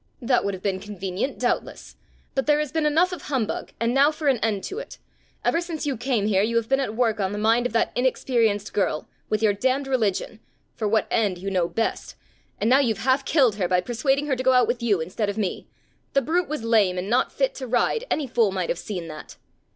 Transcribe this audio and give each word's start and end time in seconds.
"That 0.19 0.43
would 0.43 0.55
have 0.55 0.63
been 0.63 0.79
convenient 0.79 1.37
doubtless! 1.37 1.95
But 2.33 2.47
there 2.47 2.57
has 2.57 2.71
been 2.71 2.87
enough 2.87 3.11
of 3.11 3.21
humbug, 3.21 3.71
and 3.79 3.93
now 3.93 4.09
for 4.09 4.29
an 4.29 4.39
end 4.39 4.63
to 4.63 4.79
it! 4.79 4.97
Ever 5.45 5.61
since 5.61 5.85
you 5.85 5.95
came 5.95 6.25
here, 6.25 6.41
you 6.41 6.55
have 6.55 6.67
been 6.67 6.79
at 6.79 6.95
work 6.95 7.19
on 7.19 7.33
the 7.33 7.37
mind 7.37 7.67
of 7.67 7.73
that 7.73 7.91
inexperienced 7.93 8.73
girl 8.73 9.07
with 9.29 9.43
your 9.43 9.53
damned 9.53 9.85
religion! 9.85 10.39
for 10.73 10.87
what 10.87 11.05
end 11.11 11.37
you 11.37 11.51
know 11.51 11.67
best! 11.69 12.15
and 12.59 12.67
now 12.67 12.79
you've 12.79 13.03
half 13.05 13.23
killed 13.25 13.57
her 13.57 13.67
by 13.67 13.79
persuading 13.79 14.25
her 14.25 14.35
to 14.35 14.41
go 14.41 14.53
out 14.53 14.67
with 14.67 14.81
you 14.81 15.01
instead 15.01 15.29
of 15.29 15.37
me! 15.37 15.67
The 16.13 16.23
brute 16.23 16.49
was 16.49 16.63
lame 16.63 16.97
and 16.97 17.07
not 17.07 17.31
fit 17.31 17.53
to 17.57 17.67
ride! 17.67 18.05
Any 18.09 18.25
fool 18.25 18.51
might 18.51 18.69
have 18.69 18.79
seen 18.79 19.07
that!" 19.09 19.37